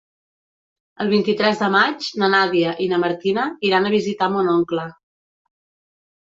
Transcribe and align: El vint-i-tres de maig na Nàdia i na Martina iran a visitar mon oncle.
El 1.03 1.09
vint-i-tres 1.11 1.61
de 1.63 1.67
maig 1.75 2.07
na 2.23 2.29
Nàdia 2.35 2.71
i 2.85 2.87
na 2.95 2.99
Martina 3.05 3.45
iran 3.71 3.87
a 3.87 3.93
visitar 3.97 4.31
mon 4.39 4.51
oncle. 4.57 4.89